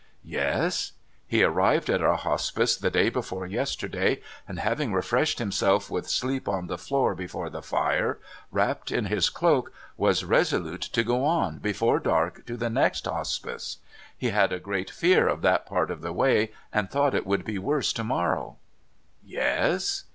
[0.23, 6.09] 'Yes?'* He arrived at our Hospice the day before yesterday, and, having refreshed himself with
[6.09, 8.17] sleep on the floor before the fire,
[8.51, 13.77] wrapped in his cloak, w^as resolute to go on, before dark, to the next Hospice.
[14.17, 17.45] He had a great fear of that part of the way, and thought it would
[17.45, 18.57] be worse to morrow.'
[19.23, 20.05] 'Yes?'